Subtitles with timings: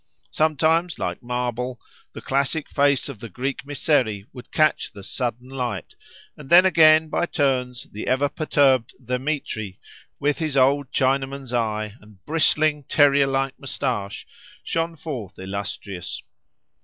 [0.31, 1.79] Sometimes, like marble,
[2.13, 5.93] the classic face of the Greek Mysseri would catch the sudden light,
[6.35, 9.77] and then again by turns the ever perturbed Dthemetri,
[10.19, 14.25] with his old Chinaman's eye and bristling, terrier like moustache,
[14.63, 16.23] shone forth illustrious.